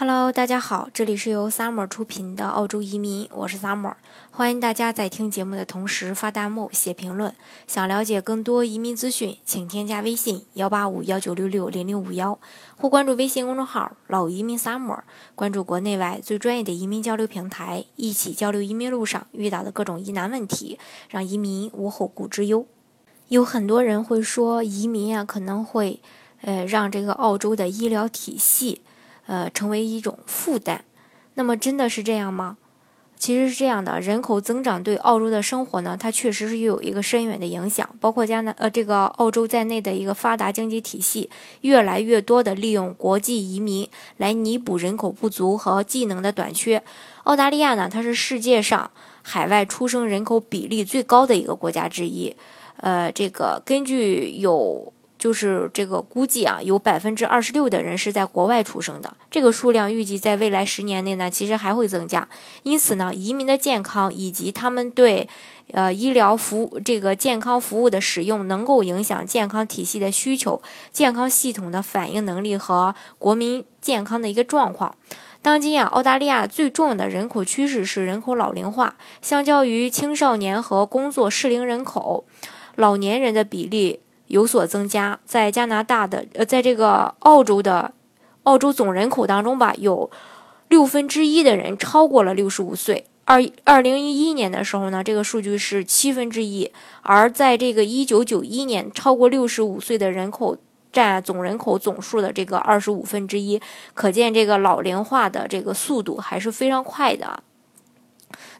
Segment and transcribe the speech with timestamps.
[0.00, 3.94] Hello，大家好，这里是由 Summer 出品的澳洲移民，我是 Summer，
[4.30, 7.34] 欢迎大家在听节目的同时发弹幕、写评论。
[7.66, 12.38] 想了解更多移民资讯，请添加微信幺八五幺九六六零零五幺，
[12.76, 15.00] 或关注微信公众号“老移民 Summer”，
[15.34, 20.78] 关注国内外最专业的移民交流平台，一起交流移民路上遇到的各种疑难问题，
[21.10, 22.64] 让移民无后顾之忧。
[23.26, 25.98] 有很多人会说，移民啊可能会，
[26.42, 28.82] 呃，让这个澳洲的医疗体系。
[29.28, 30.80] 呃，成为一种负担，
[31.34, 32.56] 那么真的是这样吗？
[33.18, 37.86] 其实是这样的，人口增长对澳洲的生活呢，它确实是有一个深远的影响。
[38.00, 41.28] 包括加拿呃这个澳洲在内的一个发达经济体系，
[41.60, 46.82] 越来越多的利用国际移民来弥补人口不足和技能的短缺。
[47.24, 48.90] 澳大利亚呢，它是世界上
[49.20, 52.34] 海外出生人口比例最高的一个国家之一。
[52.76, 54.94] 呃，这个根据有。
[55.18, 62.28] 就是这个估计啊，有百分之二十六的人是在国外出生的，这个数量预计在未来十年内呢，其实还会增加。
[62.62, 65.28] 因此呢，移民的健康以及他们对，
[65.72, 74.94] 呃，医疗服务这个健康服务的使用，能够影响健康体系的需求、健康系统的反应能力和国民健康的一个状况。
[75.42, 82.24] 当今啊，澳大利亚最重要的人口趋势是人口老龄化，相较于青少年和工作适龄人口，
[82.76, 84.00] 老年人的比例。
[84.28, 87.92] 有所增加，在加拿大的呃，在这个澳洲的
[88.44, 90.10] 澳洲总人口当中吧，有
[90.68, 93.06] 六分之一的人超过了六十五岁。
[93.24, 96.70] 二二零一一年的时候呢，这个数据是七分之一，
[97.02, 100.56] 而在这个一九九一年，超过六十五岁的人口
[100.90, 103.60] 占总人口总数的这个二十五分之一，
[103.92, 107.42] 可见这个老龄化的这个速度还是非常快的。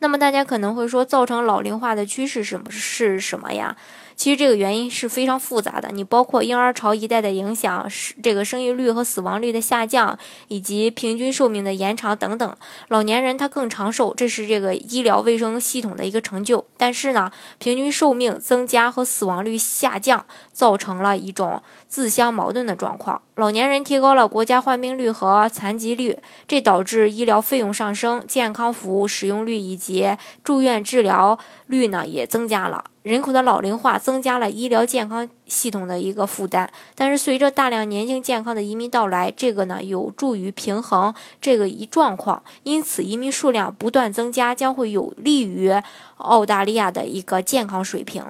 [0.00, 3.76] 那么大家可能会说，造成老龄化的趋势什么是什么呀？
[4.16, 12.56] 其实这个原因是非常复杂的，你包括婴儿潮一代的影响，是这个生育率和死亡率的下降，以及平均寿命的延长等等。
[12.88, 16.66] 老年人他更长寿，这是这个医疗卫生系统的一个成就。
[16.78, 23.20] 但是呢，平均寿命增加和死亡率下降，造成了一种自相矛盾的状况。
[23.36, 32.86] 老年人提高了国家患病率和残疾率，这导致医疗费用上升，健康服务使用率以及住院治疗率呢也增加了。
[33.02, 45.70] 人口的老龄化增加了医疗健康系统的一个负担，但是随着大量年轻健康的移民到来，这个呢有助于平衡这个一状况，因此移民数量不断增加将会有利于
[46.16, 48.24] 澳大利亚的一个健康水平。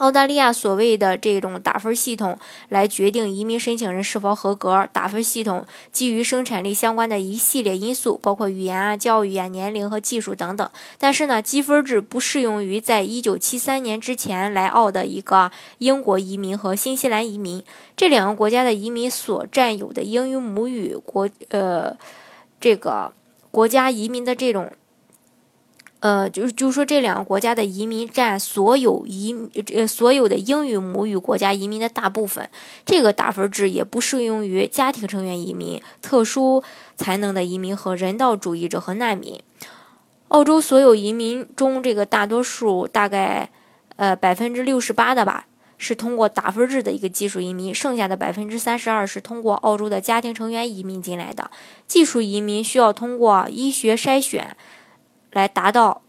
[0.00, 2.38] 澳大利亚所谓的这种打分系统
[2.70, 4.88] 来决定移民申请人是否合格。
[4.94, 10.70] 打分系统基于生产力相关的一系列因素，包括语言啊、教育啊、年龄和技术等等。
[10.98, 17.62] 但是呢，积分制不适用于在一九七三年之前来澳的一个英国移民和新西兰移民
[17.94, 21.94] 这两个国家的移民所占有的英语母语国呃
[22.58, 23.12] 这个
[23.50, 24.72] 国家移民的这种。
[26.00, 29.36] 呃，就是就是说，这两个国家的移民占所有移
[29.74, 32.48] 呃所有的英语母语国家移民的大部分。
[32.86, 36.62] 这个打分制也不适用于家庭成员移民、特殊
[36.96, 39.38] 才能的移民和人道主义者和难民。
[40.28, 43.50] 澳洲所有移民中，这个大多数大概
[43.96, 51.50] 呃百分之六十八的吧，是通过打分制的一个技术移民，剩下的百分之三十二是通过澳洲的家庭成员移民进来的。
[51.86, 54.56] 技术移民需要通过医学筛选。
[55.32, 56.02] 来达到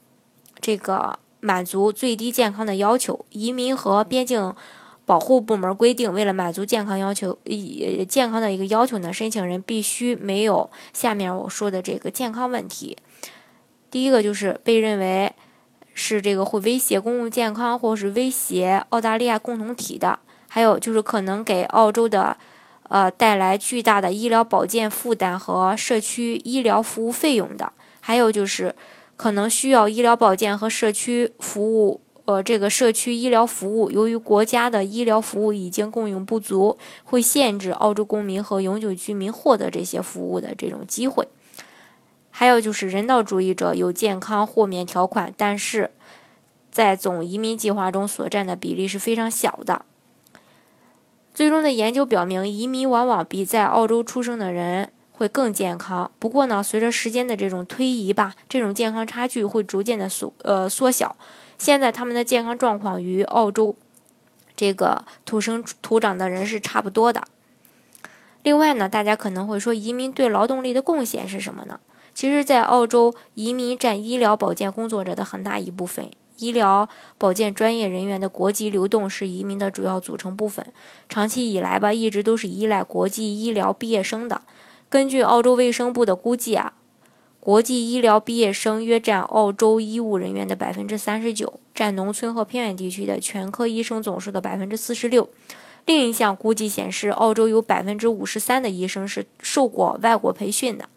[0.60, 3.26] 这个满足最低健康的要求。
[3.32, 4.54] 移民和边境
[5.06, 12.96] 保护部门规定，为了满足健康要求，以，健康的一个要求呢，申请人必须没有下面我说的这个健康问题。
[13.90, 15.34] 第一个就是被认为
[15.94, 22.38] 是这个会威胁公共健康，或是威胁澳大利亚共同体的；还有就是可能给澳洲的
[22.84, 28.76] 呃带来巨大的医疗保健负担和社区医疗服务费用的；还有就是。
[29.22, 41.28] 可能需要医疗保健和社区服务，呃，这个社区医疗服务，由于国家的医疗服务已经供应不足，会限制澳洲公民和永久居民获得这些服务的这种机会。
[42.32, 45.92] 还有就是人道主义者有健康豁免条款，但是
[46.72, 49.86] 在总移民计划中所占的比例是非常小的。
[51.32, 54.92] 最终的研究表明，移民往往比在澳洲出生的人。
[55.22, 56.10] 会更健康。
[56.18, 61.16] 不过呢，随着时间的这种推移吧，这种健康差距会逐渐的缩呃缩小。
[61.60, 63.76] 现在他们的健康状况与澳洲
[64.56, 67.22] 这个土生土长的人是差不多的。
[68.42, 71.80] 另外呢，大家可能会说，移民对劳动力的贡献是什么呢？
[72.16, 76.10] 其实，在澳洲，移民占医疗保健工作者的很大一部分。
[76.38, 76.90] 医疗
[77.20, 80.66] 保健专业人员的国际流动是移民的主要组成部分。
[81.08, 84.42] 长期以来吧，一直都是依赖国际医疗毕业生的。
[84.92, 86.74] 根据澳洲卫生部的估计啊，
[87.40, 95.30] 国际医疗毕业生约占澳洲医务人员的百分之三十九，占农村和偏远地区的全科医生总数的百分之四十六。
[95.86, 100.90] 另一项估计显示，澳洲有百分之五十三的医生是受过外国培训的。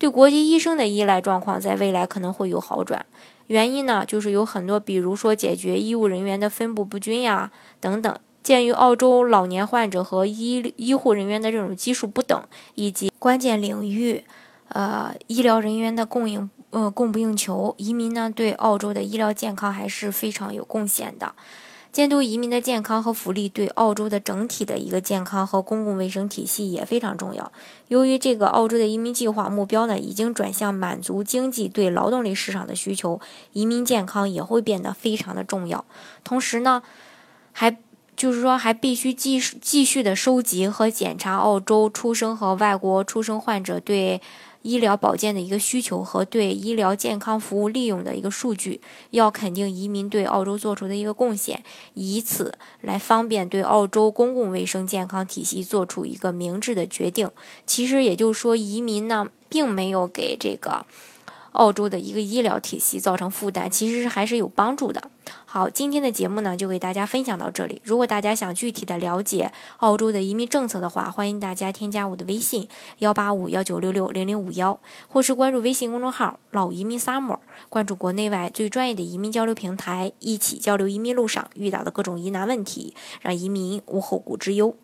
[0.00, 3.06] 对国际医生的依赖状况在未来可能会有好转。
[3.46, 8.18] 原因呢，就是有很多，比如说解决医务人员的分布不均呀等等。
[8.48, 12.42] 鉴于澳洲老年患者和医医护人员的这种基数不等，
[12.76, 14.24] 以及关键领域，
[14.68, 21.34] 呃，医疗人员的供应呃供不应求，移民呢对澳洲的医疗健康还是非常有贡献的。
[21.92, 27.52] 监督移民的健康和福利，对澳洲的整体的一个健康和公共卫生体系也非常重要。
[27.88, 33.20] 由于这个澳洲的移民计划目标呢，已经转向满足经济对劳动力市场的需求，
[33.52, 35.84] 移民健康也会变得非常的重要。
[36.24, 36.82] 同时呢，
[37.52, 37.76] 还
[38.18, 44.20] 就是说还必须继继续的收集和检查澳洲出生和外国出生患者对。
[44.62, 48.80] 医疗保健的一个需求和对医疗健康服务利用的一个数据，
[49.10, 51.62] 要肯定移民对澳洲做出的一个贡献，
[51.94, 57.30] 以此来方便对澳洲公共卫生健康体系做出一个明智的决定。
[57.66, 60.84] 其实也就是说，移民呢，并没有给这个。
[61.52, 65.10] 澳洲的一个医疗体系造成负担，其实是还是有帮助的。
[65.44, 67.80] 好，今天的节目呢就给大家分享到这里。
[67.84, 72.68] 如果大家想具体的了解澳洲的移民政策的话，欢迎大家添加我的微信
[72.98, 74.78] 幺八五幺九六六零零五幺，
[75.08, 84.76] 或是关注微信公众号“老移民 summer”，关注国内外最专业的移民交流平台，一起交流移民路上遇到的各种疑难问题，让移民无后顾之忧。